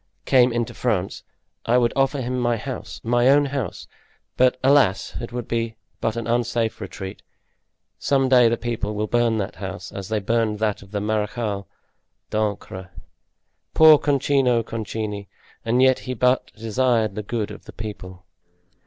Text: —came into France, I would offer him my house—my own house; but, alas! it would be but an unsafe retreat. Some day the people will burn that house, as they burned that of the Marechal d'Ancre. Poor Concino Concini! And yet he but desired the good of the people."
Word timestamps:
—came 0.25 0.51
into 0.51 0.73
France, 0.73 1.21
I 1.67 1.77
would 1.77 1.93
offer 1.95 2.21
him 2.21 2.39
my 2.39 2.57
house—my 2.57 3.27
own 3.27 3.45
house; 3.45 3.87
but, 4.35 4.57
alas! 4.63 5.15
it 5.21 5.31
would 5.31 5.47
be 5.47 5.75
but 5.99 6.15
an 6.15 6.25
unsafe 6.25 6.81
retreat. 6.81 7.21
Some 7.99 8.27
day 8.27 8.49
the 8.49 8.57
people 8.57 8.95
will 8.95 9.05
burn 9.05 9.37
that 9.37 9.57
house, 9.57 9.91
as 9.91 10.09
they 10.09 10.17
burned 10.19 10.57
that 10.57 10.81
of 10.81 10.89
the 10.89 11.01
Marechal 11.01 11.67
d'Ancre. 12.31 12.89
Poor 13.75 13.99
Concino 13.99 14.63
Concini! 14.65 15.27
And 15.63 15.83
yet 15.83 15.99
he 15.99 16.15
but 16.15 16.51
desired 16.55 17.13
the 17.13 17.21
good 17.21 17.51
of 17.51 17.65
the 17.65 17.71
people." 17.73 18.25